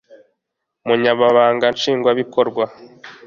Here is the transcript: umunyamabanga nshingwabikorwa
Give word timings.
umunyamabanga 0.83 1.65
nshingwabikorwa 1.75 2.63